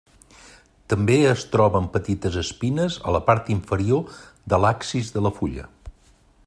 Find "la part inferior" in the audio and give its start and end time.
3.17-4.17